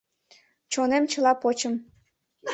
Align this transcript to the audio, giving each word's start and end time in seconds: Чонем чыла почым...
Чонем 0.71 1.03
чыла 1.11 1.33
почым... 1.41 1.73